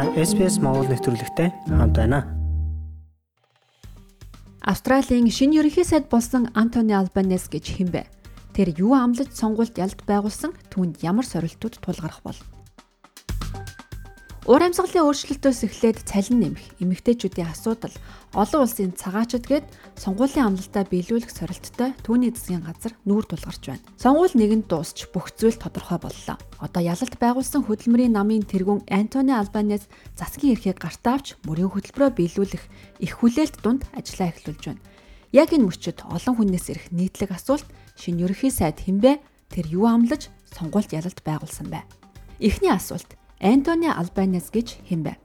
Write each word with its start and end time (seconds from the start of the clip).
Та 0.00 0.06
SPS 0.16 0.56
Монгол 0.64 0.88
нэвтрүүлэгтэй 0.88 1.52
хамт 1.68 1.92
байна. 1.92 2.24
Австралийн 4.64 5.28
шинэ 5.28 5.60
ерөнхий 5.60 5.84
сайд 5.84 6.08
болсон 6.08 6.48
Антони 6.56 6.96
Албанес 6.96 7.52
гэж 7.52 7.76
хэн 7.76 7.92
бэ? 7.92 8.08
Тэр 8.56 8.72
юу 8.80 8.96
амлаж 8.96 9.28
сонгуульд 9.36 9.76
ялд 9.76 10.00
байгуулсан 10.08 10.56
түүнд 10.72 11.04
ямар 11.04 11.28
сорилтууд 11.28 11.84
тулгарх 11.84 12.24
бол? 12.24 12.38
Уур 14.48 14.64
амьсгалын 14.64 15.04
өөрчлөлтөөс 15.04 15.68
эхлээд 15.68 15.98
цалин 16.08 16.40
нэмэх, 16.40 16.80
эмэгтэйчүүдийн 16.80 17.52
асуудал, 17.52 17.92
олон 18.32 18.64
улсын 18.64 18.96
цагаачд 18.96 19.44
гээд 19.44 19.68
сонгуулийн 20.00 20.56
амлалтаа 20.56 20.88
биелүүлэх 20.88 21.28
сорилттой 21.28 21.92
түүний 22.00 22.32
засгийн 22.32 22.64
газар 22.64 22.96
нүүр 23.04 23.28
тулгарч 23.28 23.60
байна. 23.68 23.84
Сонгуул 24.00 24.32
нэгэнд 24.32 24.64
дуусч 24.64 25.12
бүх 25.12 25.36
зүйл 25.36 25.60
тодорхой 25.60 26.00
боллоо. 26.00 26.40
Одоо 26.56 26.80
ялалт 26.80 27.20
байгуулсан 27.20 27.68
хөдөлмөрийн 27.68 28.16
намын 28.16 28.48
тэргүүн 28.48 28.88
Антони 28.88 29.36
Албанес 29.36 29.84
засгийн 30.16 30.56
эрхийг 30.56 30.80
гартаа 30.80 31.20
авч 31.20 31.36
мөрийн 31.44 31.68
хөтөлбөрөөр 31.68 32.16
биелүүлэх 32.16 32.64
их 32.96 33.12
хүлээлт 33.20 33.60
дунд 33.60 33.84
ажиллаа 33.92 34.32
эхлүүлж 34.32 34.72
байна. 34.72 34.80
Яг 35.36 35.52
энэ 35.52 35.68
мөчид 35.68 36.00
олон 36.08 36.34
хүнээс 36.40 36.66
ирэх 36.72 36.88
нийтлэг 36.96 37.36
асуулт 37.36 37.68
шинэ 37.92 38.24
ерөнхий 38.24 38.48
сайд 38.48 38.80
хинбэ? 38.80 39.20
Тэр 39.52 39.68
юу 39.68 39.84
амлаж 39.84 40.32
сонгуульд 40.56 40.96
ялалт 40.96 41.20
байгуулсан 41.20 41.68
бэ? 41.68 41.84
Эхний 42.40 42.72
асуулт 42.72 43.19
Антони 43.40 43.88
Албанес 43.88 44.52
гэж 44.52 44.84
хэн 44.84 45.00
бэ? 45.00 45.16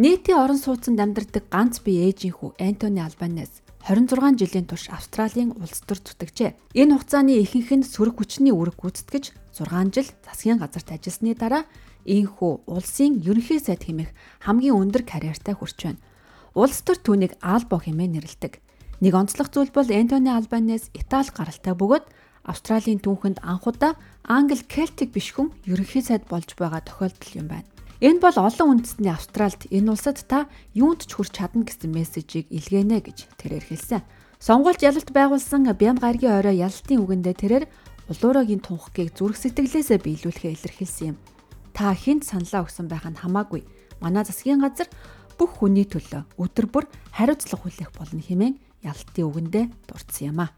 Нийтийн 0.00 0.40
орон 0.40 0.56
сууцнд 0.56 0.96
амьдардаг 0.96 1.44
ганц 1.52 1.84
бие 1.84 2.08
ээжийнхүү 2.08 2.56
Антони 2.56 3.04
Албанес 3.04 3.60
26 3.84 4.40
жилийн 4.40 4.64
турш 4.64 4.88
Австралийн 4.88 5.52
улс 5.60 5.84
төр 5.84 6.00
зүтгэжээ. 6.00 6.56
Энэ 6.72 6.96
хугацааны 6.96 7.36
ихэнх 7.44 7.68
нь 7.76 7.84
сөрөг 7.84 8.24
хүчний 8.24 8.56
үүрэг 8.56 8.80
гүйцэтгэж 8.80 9.36
6 9.60 9.92
жил 9.92 10.08
засгийн 10.24 10.56
газарт 10.56 10.88
ажилласны 10.88 11.36
дараа 11.36 11.68
ийхүү 12.08 12.64
улсын 12.64 13.20
ерөнхий 13.20 13.60
сайд 13.60 13.84
хэмээх 13.84 14.16
хамгийн 14.40 14.80
өндөр 14.80 15.04
карьертай 15.04 15.52
хүрч 15.52 15.78
байна. 15.84 16.00
Улс 16.56 16.80
төр 16.80 16.96
түүнийг 16.96 17.36
Албо 17.44 17.76
хэмээн 17.76 18.16
нэрлэдэг. 18.16 18.56
Нэг 19.04 19.12
онцлог 19.12 19.52
зүйл 19.52 19.68
бол 19.68 19.84
Антони 19.84 20.32
Албанес 20.32 20.88
Итали 20.96 21.28
гаралтай 21.28 21.76
бөгөөд 21.76 22.08
Австралийн 22.48 23.04
түүхэнд 23.04 23.44
анхудаа 23.44 24.00
англи 24.24 24.64
кельтик 24.64 25.12
биш 25.12 25.36
хүн 25.36 25.52
ерөнхий 25.68 26.00
сайд 26.00 26.24
болж 26.32 26.56
байгаа 26.56 26.80
тохиолдол 26.80 27.32
юм 27.36 27.48
байна. 27.52 27.68
Энэ 28.00 28.22
бол 28.24 28.36
олон 28.40 28.80
үндэстний 28.80 29.12
Австралид 29.12 29.68
энэ 29.68 29.90
улсад 29.92 30.22
та 30.24 30.48
юунд 30.72 31.04
ч 31.04 31.12
хүрч 31.12 31.34
чадна 31.36 31.68
гэсэн 31.68 31.92
мессежийг 31.92 32.46
илгээнэ 32.48 33.04
гэж 33.04 33.18
тэрээр 33.36 33.64
хэлсэн. 33.68 34.02
Сонгуульд 34.38 34.86
ялалт 34.86 35.10
байгуулсан 35.10 35.66
Бям 35.74 35.98
гаргийн 35.98 36.38
орой 36.38 36.62
ялалтын 36.62 37.02
үгэндээ 37.02 37.34
тэрээр 37.36 37.64
улуураагийн 38.06 38.62
тунхагийг 38.62 39.12
зүрх 39.18 39.34
сэтгэлээсээ 39.42 39.98
биелүүлэхээ 39.98 40.54
илэрхийлсэн 40.54 41.06
юм. 41.10 41.16
Та 41.74 41.90
хинт 41.90 42.22
саналаа 42.22 42.64
өгсөн 42.64 42.86
байх 42.86 43.02
нь 43.02 43.18
хамаагүй. 43.18 43.66
Манай 43.98 44.22
засгийн 44.22 44.62
газар 44.62 44.86
бүх 45.34 45.58
хүний 45.58 45.82
төлөө 45.82 46.22
өдөр 46.38 46.66
бүр 46.70 46.84
хариуцлага 47.10 47.66
хүлээх 47.66 47.90
болно 47.98 48.22
хэмээн 48.22 48.54
ялалтын 48.86 49.26
үгэндээ 49.26 49.64
дурдсан 49.90 50.24
юм 50.30 50.38
а. 50.46 50.54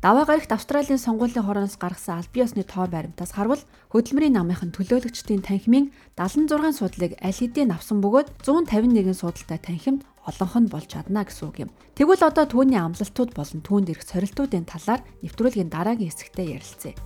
Даваа 0.00 0.24
гарагт 0.24 0.48
Австралийн 0.48 0.96
сонгуулийн 0.96 1.44
хорооноос 1.44 1.76
гаргасан 1.76 2.24
аль 2.24 2.32
биесны 2.32 2.64
тоо 2.64 2.88
баримтаас 2.88 3.36
харвал 3.36 3.60
хөдөлмөрийн 3.92 4.32
намынхан 4.32 4.72
төлөөлөгчдийн 4.72 5.44
танхимын 5.44 5.92
76 6.16 6.80
суудлыг 6.80 7.20
аль 7.20 7.36
хэдийн 7.36 7.68
авсан 7.68 8.00
бөгөөд 8.00 8.40
151 8.40 9.12
суудалтай 9.12 9.60
танхимд 9.60 10.08
олонх 10.24 10.56
нь 10.56 10.72
болж 10.72 10.88
чадна 10.88 11.28
гэсэн 11.28 11.44
үг 11.52 11.56
юм. 11.68 11.70
Тэгвэл 12.00 12.32
одоо 12.32 12.48
түүний 12.48 12.80
амлалтууд 12.80 13.36
болон 13.36 13.60
түүнд 13.60 13.92
ирэх 13.92 14.08
сорилтуудын 14.08 14.64
талаар 14.64 15.04
нэвтрүүлгийн 15.20 15.68
дараагийн 15.68 16.08
хэсэгтээ 16.08 16.48
ярилцъя. 16.48 16.96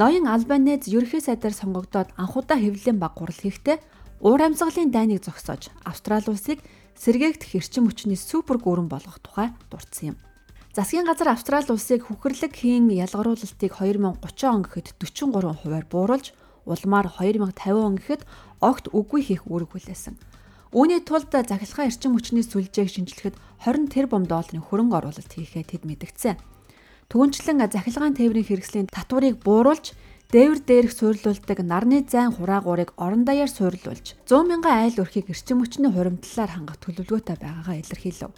Ноён 0.00 0.24
Албанез 0.24 0.88
ерөнхий 0.88 1.20
сайдаар 1.20 1.52
сонгогдоод 1.52 2.16
анхудаа 2.16 2.56
хэвлэлийн 2.56 2.96
баг 2.96 3.12
гурал 3.12 3.36
хийхдээ 3.36 3.76
уур 4.24 4.40
амьсгалын 4.40 4.88
дайныг 4.88 5.20
зогсоож 5.20 5.68
Австрали 5.84 6.32
улсыг 6.32 6.64
сэргээгдэх 6.96 7.60
эрчим 7.60 7.92
хүчний 7.92 8.16
супер 8.16 8.56
гүрэн 8.56 8.88
болгох 8.88 9.20
тухай 9.20 9.52
дурдсан 9.68 10.16
юм. 10.16 10.18
Засгийн 10.74 11.06
газар 11.06 11.30
Австрали 11.30 11.70
улсыг 11.70 12.02
хүхэрлэг 12.02 12.50
хийн 12.50 12.90
ялгаруулалтыг 12.90 13.78
2030 13.78 14.18
он 14.50 14.66
гэхэд 14.66 14.98
43 14.98 15.62
хувиар 15.62 15.86
бууруулж, 15.86 16.34
улмаар 16.66 17.06
2050 17.14 17.78
он 17.78 17.94
гэхэд 17.94 18.26
огт 18.58 18.90
үгүй 18.90 19.22
хийх 19.22 19.46
үүрэг 19.46 19.70
хүлээсэн. 19.70 20.18
Үүний 20.74 20.98
тулд 21.06 21.30
захиргаан 21.30 21.94
эрчим 21.94 22.18
хүчний 22.18 22.42
сүлжээг 22.42 22.90
шинжлэхэд 22.90 23.38
20 23.62 23.86
тэрбум 23.94 24.26
долларын 24.26 24.66
хөрөнгө 24.66 24.98
оруулалт 24.98 25.30
хийхээ 25.30 25.62
тэд 25.62 25.86
мэдгдсэн. 25.86 26.42
Түүнчлэн 27.06 27.70
захиргаан 27.70 28.18
тээврийн 28.18 28.42
хэрэгслийн 28.42 28.90
татварыг 28.90 29.38
бууруулж 29.46 29.94
дээвэр 30.34 30.58
дээрх 30.58 30.90
суйрлуулдаг 30.90 31.62
нарны 31.62 32.02
зайн 32.02 32.34
хураагуурыг 32.34 32.98
орон 32.98 33.22
даяар 33.22 33.46
суйрлуулж 33.46 34.18
100 34.26 34.50
мянган 34.50 34.74
айл 34.74 34.98
өрхийг 34.98 35.30
эрчим 35.30 35.62
хүчний 35.62 35.94
хуримтлалаар 35.94 36.50
хангах 36.50 36.82
төлөвлөгөөтэй 36.82 37.38
байгаагаа 37.38 37.78
илэрхийлв. 37.78 38.34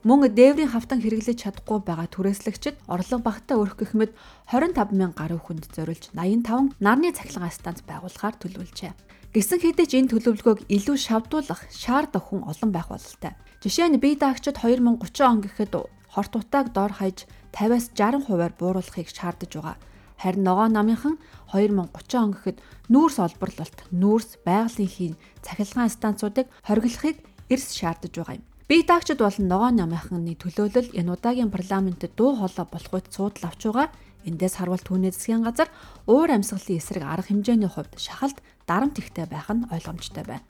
Мөн 0.00 0.32
дээврийн 0.32 0.72
хавтан 0.72 1.04
хэрэглэж 1.04 1.44
чадахгүй 1.44 1.84
байгаа 1.84 2.08
түрээслэгчид 2.08 2.88
орлого 2.88 3.20
багтаа 3.20 3.60
өрөх 3.60 3.76
гэх 3.84 3.92
мэт 3.92 4.16
25 4.48 4.96
мянга 4.96 5.28
гаруй 5.28 5.36
хүнд 5.36 5.68
зориулж 5.76 6.08
85 6.16 6.80
нарны 6.80 7.12
цахилгаан 7.12 7.52
станц 7.52 7.84
байгуулахаар 7.84 8.32
төлөвлөжээ. 8.40 8.96
Гисэн 9.36 9.60
хэдий 9.60 9.84
ч 9.84 10.00
энэ 10.00 10.16
төлөвлөгөөг 10.16 10.72
илүү 10.72 10.96
шавдуулах 10.96 11.68
шаардах 11.68 12.32
хүн 12.32 12.48
олон 12.48 12.72
байх 12.72 12.88
бололтой. 12.88 13.36
Жишээ 13.60 13.92
нь 13.92 14.00
бие 14.00 14.16
даагчид 14.16 14.56
2030 14.56 15.04
он 15.20 15.44
гэхэд 15.44 15.76
хорт 16.16 16.32
утааг 16.32 16.72
дор 16.72 16.96
хаяж 16.96 17.28
50-аас 17.52 17.92
60 17.92 18.24
хувиар 18.24 18.56
бууруулахыг 18.56 19.12
шаардаж 19.12 19.52
байгаа. 19.52 19.76
Харин 20.16 20.48
ногоо 20.48 20.72
намынхан 20.72 21.20
2030 21.52 22.24
он 22.24 22.32
гэхэд 22.40 22.56
нүүрс 22.88 23.20
олборлолт, 23.20 23.78
нүүрс 23.92 24.40
байгалийн 24.48 24.88
хийн 24.88 25.14
цахилгаан 25.44 25.92
станцуудыг 25.92 26.48
хориглохыг 26.64 27.20
эрс 27.52 27.76
шаардаж 27.76 28.16
байгаа 28.16 28.40
юм. 28.40 28.49
Бие 28.70 28.86
даагчид 28.86 29.18
болон 29.18 29.50
ногоо 29.50 29.74
намынхны 29.74 30.38
төлөөлөл 30.38 30.94
энэ 30.94 31.10
удаагийн 31.18 31.50
парламентэд 31.50 32.14
дуу 32.14 32.38
хоолой 32.38 32.66
болох 32.70 32.92
үед 32.94 33.10
суудл 33.10 33.42
авч 33.42 33.66
байгаа. 33.66 33.90
Эндээс 34.22 34.62
харвал 34.62 34.78
түүний 34.78 35.10
засгийн 35.10 35.42
газар 35.42 35.66
уур 36.06 36.30
амьсгалын 36.30 36.78
эсрэг 36.78 37.02
арга 37.02 37.34
хэмжээний 37.34 37.66
хувьд 37.66 37.98
шахалт 37.98 38.38
дарамт 38.70 38.94
ихтэй 39.02 39.26
байх 39.26 39.50
нь 39.50 39.66
ойлгомжтой 39.74 40.22
байна. 40.22 40.46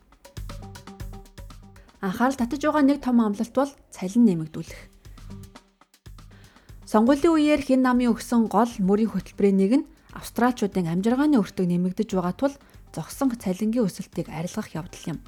Анхаарал 2.04 2.36
татаж 2.36 2.60
байгаа 2.60 2.84
нэг 2.84 3.00
том 3.00 3.24
амлалт 3.24 3.54
бол 3.56 3.72
цалин 3.88 4.28
нэмэгдүүлэх. 4.28 4.80
Сонгуулийн 6.92 7.32
үеэр 7.32 7.62
хин 7.64 7.80
намын 7.80 8.12
өгсөн 8.12 8.52
гол 8.52 8.68
мөрийн 8.84 9.16
хөтөлбөрийн 9.16 9.56
нэг 9.56 9.72
нь 9.80 9.88
австралчуудын 10.12 10.92
амжиргааны 10.92 11.40
өртөг 11.40 11.64
нэмэгдэж 11.64 12.12
байгаа 12.12 12.36
тул 12.36 12.54
зогсон 12.92 13.32
цалингийн 13.32 13.88
өсөлтийг 13.88 14.28
арилгах 14.28 14.76
явдал 14.76 15.16
юм. 15.16 15.24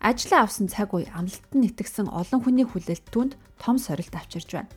Ажлаа 0.00 0.48
авсан 0.48 0.72
цаг 0.72 0.96
үе 0.96 1.12
амлалтанд 1.12 1.76
итгэсэн 1.76 2.08
олон 2.08 2.40
хүний 2.40 2.64
хүлээлтүүнд 2.64 3.36
том 3.60 3.76
сорилт 3.76 4.16
авчирж 4.16 4.48
байна. 4.56 4.72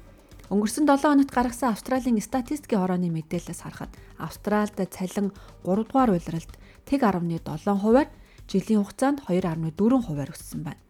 Өнгөрсөн 0.51 0.84
7 0.84 1.00
хоногт 1.00 1.31
гаргасан 1.31 1.72
Австралийн 1.72 2.19
статистикийн 2.19 2.84
хорооны 2.84 3.07
мэдээлэлээс 3.07 3.63
харахад 3.63 3.95
Австральд 4.19 4.75
цалин 4.75 5.31
3 5.63 5.88
дугаар 5.88 6.12
улиралд 6.12 6.51
тэг 6.83 7.07
10.7 7.07 7.39
хувиар 7.79 8.12
жилийн 8.51 8.83
хугацаанд 8.83 9.23
2.4 9.23 10.03
хувиар 10.03 10.29
өссөн 10.35 10.62
байна. 10.67 10.83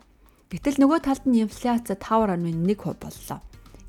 Гэтэл 0.50 0.82
нөгөө 0.82 1.00
талд 1.06 1.24
нь 1.30 1.46
инфляц 1.46 1.94
5.1 1.94 2.02
хувь 2.82 2.98
боллоо. 2.98 3.40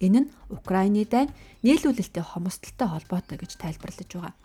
Энэ 0.05 0.29
нь 0.29 0.33
Украины 0.53 1.09
дайн 1.09 1.33
нийлүүлэлттэй 1.65 2.21
хомсдолтой 2.21 2.89
холбоотой 2.93 3.41
гэж 3.41 3.57
тайлбарлаж 3.57 4.11
байгаа. 4.13 4.37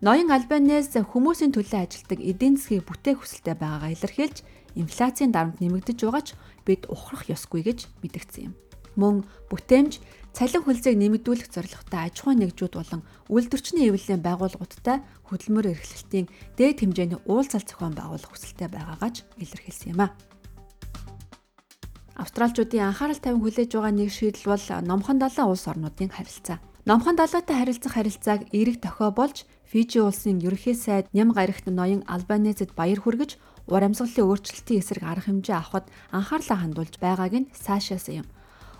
Ноён 0.00 0.32
Альбанес 0.32 0.96
хүмүүсийн 0.96 1.52
төлөө 1.52 1.80
ажилдаг 1.84 2.20
эдийн 2.24 2.56
засгийг 2.56 2.88
бүтээх 2.88 3.20
хүсэлтэй 3.20 3.56
байгаагаа 3.56 3.92
илэрхийлж 3.92 4.38
инфляцийн 4.74 5.32
дарамт 5.32 5.60
нэмэгдэж 5.60 5.98
байгаа 6.04 6.22
ч 6.22 6.28
бид 6.66 6.86
ухрах 6.90 7.26
ёсгүй 7.30 7.62
гэж 7.66 7.88
мэдгдсэн 8.02 8.50
юм. 8.50 8.54
Мөн 8.98 9.14
бүтээмж 9.48 10.02
цалин 10.34 10.62
хөлзийг 10.62 10.98
нэмэгдүүлэх 10.98 11.48
зорилготой 11.50 12.00
аж 12.06 12.14
ахуйн 12.22 12.42
нэгжүүд 12.42 12.74
болон 12.78 13.02
үйлдвэрчний 13.30 13.90
эвлэлийн 13.90 14.22
байгууллагуудтай 14.22 15.02
хөдөлмөр 15.26 15.66
эрхлэлтийн 15.74 16.26
дээд 16.58 16.78
хэмжээний 16.82 17.20
уулзалт 17.26 17.66
зохион 17.70 17.94
байгуулах 17.94 18.30
хүсэлтэй 18.30 18.68
байгаагааж 18.70 19.16
илэрхийлсэн 19.42 19.94
юм 19.94 20.00
а. 20.06 20.14
Австралчуудын 22.20 22.90
анхаарал 22.90 23.18
тавин 23.18 23.40
хүлээж 23.40 23.70
байгаа 23.74 23.94
нэг 23.94 24.10
шийдэл 24.12 24.52
бол 24.52 24.66
номхон 24.84 25.18
далайн 25.18 25.50
улс 25.50 25.64
орнуудын 25.66 26.12
харилцаа. 26.12 26.60
Номхон 26.84 27.16
далайтай 27.16 27.56
харилцах 27.56 27.94
харилцааг 27.96 28.40
эерэг 28.52 28.80
тохио 28.80 29.10
болж 29.10 29.46
Фижи 29.70 30.02
улсын 30.02 30.42
ерөнхий 30.42 30.74
сайд 30.74 31.06
ням 31.14 31.30
гарагт 31.30 31.66
ноён 31.70 32.02
Албанезэд 32.10 32.74
баяр 32.74 32.98
хүргэж 33.00 33.38
ур 33.70 33.82
амьсгалын 33.86 34.26
өөрчлөлтийн 34.26 34.82
эсрэг 34.82 35.04
арга 35.06 35.30
хэмжээ 35.30 35.56
авахд 35.56 35.86
анхаарлаа 36.10 36.58
хандуулж 36.60 36.94
байгааг 36.98 37.34
нь 37.38 37.50
сайшаасан 37.54 38.26
юм. 38.26 38.28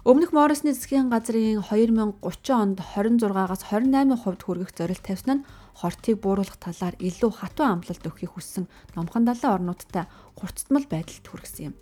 Өмнөх 0.01 0.33
Моррисны 0.33 0.73
засгийн 0.73 1.13
газрын 1.13 1.61
2030 1.61 2.19
онд 2.51 2.79
26-аас 2.81 3.63
28% 3.69 4.43
хүргэх 4.43 4.73
зорилт 4.73 5.05
тавьсан 5.05 5.45
нь 5.45 5.47
хортыг 5.77 6.17
бууруулах 6.25 6.57
талаар 6.57 6.97
илүү 6.99 7.31
хатуу 7.37 7.67
амлалт 7.69 8.05
өгөхийг 8.09 8.33
хүссэн 8.33 8.65
номхон 8.97 9.29
далайн 9.29 9.55
орнуудтай 9.61 10.09
хурцтмал 10.41 10.89
байдалд 10.89 11.27
хүргэсэн 11.29 11.65
юм. 11.69 11.75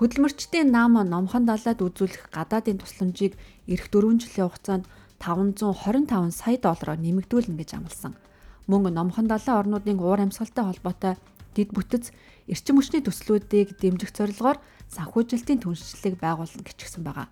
Хөдөлмөрчдийн 0.00 0.72
наам 0.72 0.96
номхон 1.04 1.44
далайд 1.44 1.80
үзүүлэх 1.84 2.32
гадаадын 2.32 2.80
тусламжийг 2.80 3.36
эх 3.68 3.92
4 3.92 4.24
жилийн 4.24 4.48
хугацаанд 4.48 4.84
525 5.20 6.32
сая 6.32 6.56
доллараар 6.60 7.00
нэмэгдүүлнэ 7.00 7.56
гэж 7.60 7.70
амласан. 7.76 8.12
Мөн 8.68 8.92
номхон 8.92 9.28
далайн 9.28 9.56
орнуудын 9.60 10.00
уур 10.00 10.20
амьсгалтай 10.20 10.64
холбоотой 10.64 11.14
дэд 11.56 11.72
бүтэц 11.72 12.12
эрчим 12.46 12.78
хүчний 12.78 13.02
төслүүдийг 13.02 13.78
дэмжих 13.78 14.10
зорилгоор 14.14 14.58
санхүүжилтийн 14.90 15.62
түншлэлийг 15.62 16.16
байгуулна 16.22 16.62
гिचгсэн 16.62 17.02
байгаа. 17.02 17.26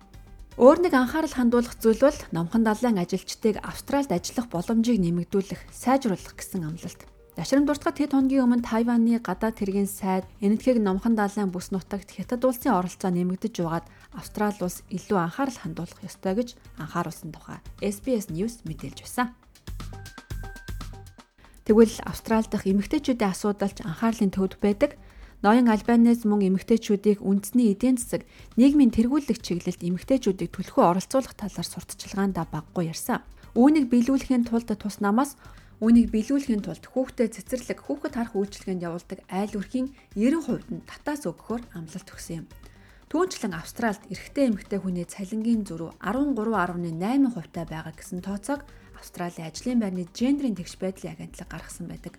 Өөр 0.55 0.87
нэг 0.87 0.93
анхаарал 0.95 1.35
хандуулах 1.35 1.75
зүйл 1.79 1.99
бол 1.99 2.19
номхон 2.31 2.63
далайн 2.63 2.99
ажилчдыг 2.99 3.59
Австралид 3.59 4.11
ажиллах 4.11 4.47
боломжийг 4.47 5.03
нэмэгдүүлэх, 5.03 5.67
сайжруулах 5.71 6.31
гэсэн 6.31 6.63
амлалт. 6.63 7.03
Дашрам 7.35 7.67
дуртахад 7.67 7.99
хэд 7.99 8.15
хоногийн 8.15 8.47
өмнө 8.47 8.63
Тайваны 8.63 9.19
гадаад 9.19 9.59
хэргийн 9.59 9.91
сайд 9.91 10.23
энэтхэг 10.39 10.79
номхон 10.79 11.19
далайн 11.19 11.51
бүс 11.51 11.75
нутагт 11.75 12.07
хятад 12.15 12.47
улсын 12.47 12.71
оролцоо 12.71 13.11
нэмэгдэж 13.11 13.59
байгаад 13.59 13.85
Австрали 14.15 14.63
улс 14.63 14.87
илүү 14.87 15.19
анхаарал 15.19 15.59
хандуулах 15.59 15.99
ёстой 15.99 16.39
гэж 16.39 16.55
анхааруулсан 16.79 17.35
тухай 17.35 17.59
SBS 17.83 18.31
News 18.31 18.63
мэдээлж 18.63 19.03
байсан. 19.03 19.35
Тэгвэл 21.67 21.99
Австрали 22.07 22.47
дахь 22.47 22.63
эмэгтэйчүүдийн 22.71 23.35
асуудалч 23.35 23.83
анхаарлын 23.83 24.31
төвд 24.31 24.55
байдаг. 24.63 24.95
Ноён 25.43 25.67
Альбанез 25.67 26.23
мөн 26.23 26.47
эмэгтэйчүүдийг 26.53 27.19
үндэсний 27.19 27.75
эдийн 27.75 27.99
засаг, 27.99 28.23
нийгмийн 28.55 28.93
тэргүүлэх 28.95 29.43
чиглэлд 29.43 29.83
эмэгтэйчүүдийг 29.83 30.51
төлхөө 30.53 30.95
оролцуулах 30.95 31.35
талаар 31.35 31.67
сурталчилгаандаа 31.67 32.45
баггүй 32.47 32.93
ярьсан. 32.93 33.19
Үүнийг 33.55 33.91
биелүүлэхийн 33.91 34.47
тулд 34.47 34.71
тус 34.71 35.03
намаас 35.03 35.35
Үүнийг 35.83 36.07
биелүүлэхийн 36.07 36.63
тулд 36.63 36.87
хүүхдэд 36.87 37.35
цэцэрлэг, 37.35 37.83
хүүхэд 37.83 38.15
харах 38.15 38.39
үйлчилгээнд 38.39 38.85
явуулдаг 38.87 39.19
айл 39.27 39.59
өрхийн 39.59 39.91
90% 40.15 40.71
нь 40.71 40.87
татаас 40.87 41.27
өгөхөөр 41.27 41.67
амлалт 41.75 42.07
өгсөн 42.15 42.35
юм. 42.39 42.45
Түүнчлэн 43.11 43.51
Австральд 43.59 43.99
эрэгтэй 44.07 44.55
эмэгтэй 44.55 44.79
хүний 44.79 45.03
цалингийн 45.03 45.67
зөрүү 45.67 45.99
13.8% 45.99 47.51
таа 47.51 47.65
байгаа 47.67 47.91
гэсэн 47.91 48.23
тооцоог 48.23 48.63
Австралийн 48.95 49.51
ажлын 49.51 49.83
байрны 49.83 50.07
гендрийн 50.15 50.55
тэгш 50.55 50.79
байдлын 50.79 51.11
агентлаг 51.11 51.49
гаргасан 51.51 51.91
байдаг. 51.91 52.15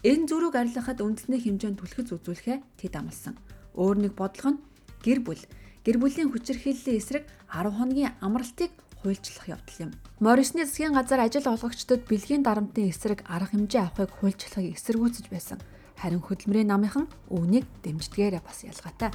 Энэ 0.00 0.32
зөрүүг 0.32 0.56
арилгахад 0.56 1.04
үндэсний 1.04 1.44
хэмжээнд 1.44 1.76
түлхэц 1.76 2.08
үзүүлэхээ 2.16 2.64
тэд 2.80 2.94
амласан. 2.96 3.36
Өөр 3.76 4.08
нэг 4.08 4.16
бодлого 4.16 4.56
нь 4.56 4.60
гэр 5.04 5.20
бүл. 5.20 5.44
Гэр 5.84 6.00
бүлийн 6.00 6.32
хүчирхийллийн 6.32 6.96
эсрэг 6.96 7.28
10 7.52 7.68
хоногийн 7.76 8.16
амралтыг 8.24 8.72
хуульчлах 9.04 9.60
явдал 9.60 9.78
юм. 9.84 9.92
Морисны 10.16 10.64
засгийн 10.64 10.96
газар 10.96 11.20
ажил 11.20 11.44
олгогчдод 11.44 12.08
бэлгийн 12.08 12.40
дарамтын 12.40 12.88
эсрэг 12.88 13.28
арга 13.28 13.52
хэмжээ 13.52 13.92
авахыг 13.92 14.08
хуульчлахыг 14.24 14.72
эсэргүүцэж 14.72 15.28
байсан. 15.28 15.60
Харин 16.00 16.24
хөдөлмөрийн 16.24 16.72
намынхан 16.72 17.04
үүнийг 17.28 17.68
дэмждгээрээ 17.84 18.40
бас 18.40 18.64
ялгаатай. 18.64 19.12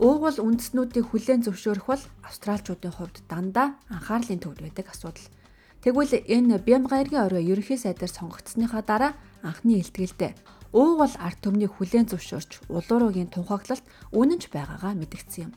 Уугуул 0.00 0.40
үндэснүүдийг 0.40 1.12
хүлээн 1.12 1.44
зөвшөөрөх 1.44 1.86
бол 1.92 2.04
австралчуудын 2.24 2.96
хувьд 2.96 3.20
дандаа 3.28 3.76
анхаарлын 3.92 4.40
төвд 4.40 4.64
байдаг 4.64 4.88
асуудал. 4.88 5.28
Тэгвэл 5.78 6.26
энэ 6.26 6.58
Бямгайргийн 6.58 7.30
орой 7.30 7.44
ерөнхий 7.46 7.78
сайдаар 7.78 8.10
сонгогдсныхаа 8.10 8.82
дараа 8.82 9.12
анхны 9.46 9.78
илтгэлдээ 9.78 10.32
уугуул 10.74 11.14
арт 11.22 11.38
түмнийг 11.40 11.78
хүлээн 11.78 12.10
зөвшөөрч 12.10 12.66
улууруугийн 12.66 13.30
тунхаглалт 13.30 13.86
үнэнч 14.10 14.50
байгаагаа 14.50 14.98
мэдгдсэн 14.98 15.48
юм. 15.48 15.52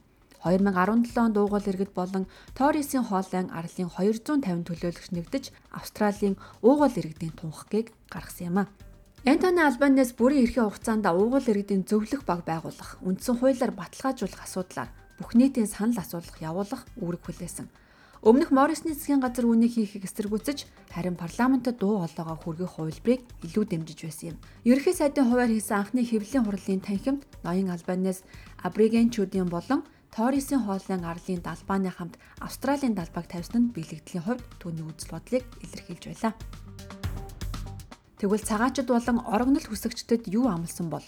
2017 0.46 1.18
онд 1.18 1.36
уугуул 1.38 1.66
иргэд 1.66 1.92
болон 1.98 2.30
Торрисын 2.58 3.06
хоолайн 3.06 3.50
арлын 3.50 3.90
250 3.90 4.66
төлөөлөгч 4.66 5.10
нэгдэж 5.14 5.44
Австралийн 5.74 6.38
уугуул 6.62 6.96
иргэдийн 6.96 7.36
тунхагийг 7.38 7.94
гаргасан 8.14 8.48
юм 8.50 8.58
а. 8.62 8.66
Энтони 9.26 9.62
Албанес 9.62 10.18
бүрийн 10.18 10.46
эрхийн 10.46 10.66
хугацаанд 10.66 11.06
уугуул 11.06 11.46
иргэдийн 11.46 11.86
зөвлөх 11.86 12.26
баг 12.26 12.42
байгуулах, 12.42 12.98
үндсэн 13.06 13.38
хуулиар 13.38 13.74
баталгаажуулах 13.78 14.42
асуудлаар 14.42 14.90
бүх 15.22 15.38
нийтийн 15.38 15.70
санал 15.70 16.02
асуулах 16.02 16.38
явуулах 16.42 16.82
үүрэг 16.98 17.22
хүлээсэн. 17.22 17.70
Өмнөх 18.22 18.54
Морисны 18.54 18.94
засгийн 18.94 19.18
газар 19.18 19.50
үүнийг 19.50 19.82
хийхийг 19.82 20.06
эсэргүүцэж 20.06 20.70
харин 20.94 21.18
парламентод 21.18 21.82
дуу 21.82 22.06
хоолойгоо 22.06 22.38
хүргэх 22.38 22.78
хувилбарыг 22.78 23.26
илүү 23.42 23.66
дэмжиж 23.66 24.00
байсан 24.06 24.38
юм. 24.38 24.38
Ерөнхий 24.62 24.94
сайдын 24.94 25.26
хуваар 25.26 25.50
хийсэн 25.50 25.82
анхны 25.82 26.06
хэвлэлийн 26.06 26.46
хурлын 26.46 26.86
танхимд 26.86 27.26
ноён 27.42 27.74
Албанес 27.74 28.22
абригенчүүдийн 28.62 29.50
болон 29.50 29.82
Торрисын 30.14 30.62
хоолойн 30.70 31.02
арлын 31.02 31.42
далбааны 31.42 31.90
хамт 31.90 32.22
Австралийн 32.38 32.94
далбааг 32.94 33.26
тавьсан 33.26 33.58
нь 33.58 33.74
биелэгдэлийн 33.74 34.22
хувьд 34.22 34.46
түүний 34.62 34.86
үзэл 34.86 35.18
бодлыг 35.18 35.42
илэрхийлж 35.66 36.04
байлаа. 36.06 36.34
Тэгвэл 38.22 38.46
цагаачд 38.46 38.86
болон 38.86 39.18
орогнол 39.26 39.66
хүсэгчдэд 39.66 40.30
юу 40.30 40.46
амласан 40.46 40.94
бол? 40.94 41.02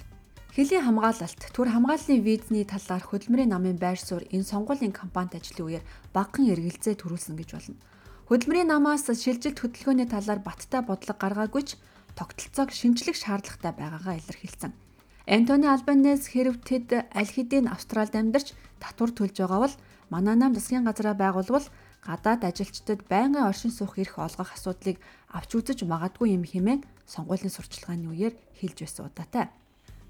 Хэлийн 0.54 0.86
хамгаалалт, 0.86 1.50
төр 1.50 1.66
хамгааллын 1.74 2.22
визний 2.22 2.62
талаар 2.62 3.02
хөдөлмөрийн 3.02 3.50
намын 3.58 3.82
байр 3.82 3.98
суурь 3.98 4.30
энэ 4.30 4.46
сонгуулийн 4.46 4.94
кампанит 4.94 5.34
ажлын 5.34 5.82
үеэр 5.82 5.84
багахан 6.14 6.46
эргэлзээ 6.54 6.94
төрүүлсэн 6.94 7.42
гэж 7.42 7.50
болно. 7.58 7.82
Хөдөлмөрийн 8.30 8.70
намаас 8.70 9.10
шилжилт 9.10 9.58
хөдөлгөөний 9.58 10.06
талаар 10.06 10.46
баттай 10.46 10.86
бодлого 10.86 11.18
гаргаагүй 11.18 11.64
ч 11.66 11.70
тогтолцоог 12.14 12.70
шинжлэх 12.70 13.18
шаардлагатай 13.18 13.74
байгаагаа 13.74 14.22
илэрхийлсэн. 14.22 14.78
Антони 15.26 15.66
Албанес 15.74 16.30
хэрв 16.30 16.62
тэд 16.62 17.02
аль 17.02 17.34
хэдийн 17.34 17.66
Австралид 17.74 18.14
амьдарч 18.14 18.54
татвар 18.78 19.10
төлж 19.10 19.34
байгаа 19.42 19.58
бол 19.66 19.76
манай 20.14 20.38
нам 20.38 20.54
засгийн 20.54 20.86
газраа 20.86 21.18
байгуулвал 21.18 21.66
гадаад 22.06 22.46
ажилчдад 22.46 23.02
байнгын 23.10 23.50
оршин 23.50 23.74
суух 23.74 23.98
эрх 23.98 24.22
олгох 24.22 24.54
асуудлыг 24.54 25.02
авч 25.34 25.50
үзэж 25.58 25.82
магадгүй 25.90 26.38
юм 26.38 26.46
хэмээн 26.46 26.86
сонгуулийн 27.10 27.50
сурчлагын 27.50 28.06
үеэр 28.14 28.38
хэлж 28.62 28.78
байсан 28.86 29.10
удаатай. 29.10 29.50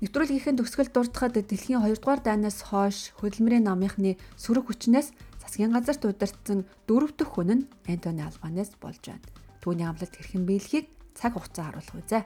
Нэвтрүүлгийнхээ 0.01 0.57
төгсгөл 0.57 0.89
дуртахад 0.89 1.37
дэлхийн 1.37 1.83
2 1.83 1.99
дугаар 2.01 2.21
дайнаас 2.23 2.65
хойш 2.71 3.13
хөдөлмөрийн 3.21 3.67
намынхны 3.69 4.17
сөрөг 4.39 4.71
хүчнээс 4.71 5.13
засгийн 5.43 5.75
газарт 5.75 6.01
удирдсан 6.07 6.65
дөрөв 6.89 7.13
дэх 7.13 7.29
хүн 7.35 7.49
нь 7.53 7.67
Антони 7.85 8.25
Албанес 8.25 8.73
болж 8.81 9.03
байна. 9.05 9.27
Түүний 9.61 9.85
амлалт 9.85 10.15
хэрхэн 10.15 10.47
биелэхийг 10.49 10.87
цаг 11.13 11.37
хугацаа 11.37 11.69
харуулах 11.69 11.99
үзье. 12.01 12.25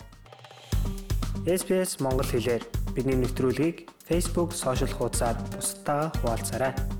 SPS 1.45 1.99
Монгол 1.99 2.27
хэлээр 2.27 2.63
бидний 2.95 3.17
нэвтрүүлгийг 3.19 3.91
Facebook 4.07 4.55
сошиал 4.55 4.91
хуудасаар 4.95 5.37
бусдаа 5.53 6.09
хуваалцаарай. 6.23 6.96